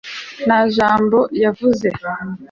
nta 0.45 0.59
jambo 0.75 1.17
yavuze 1.43 1.87